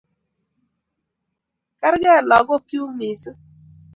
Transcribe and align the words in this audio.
Kergei 1.79 2.21
lagok 2.29 2.63
chu 2.69 2.77
kuk 2.83 2.93
missing' 2.97 3.39